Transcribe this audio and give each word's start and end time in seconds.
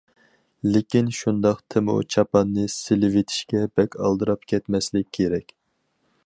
لېكىن 0.75 1.11
شۇنداقتىمۇ 1.17 1.97
چاپاننى 2.15 2.63
سېلىۋېتىشكە 2.77 3.63
بەك 3.81 3.99
ئالدىراپ 4.07 4.49
كەتمەسلىك 4.55 5.13
كېرەك. 5.21 5.55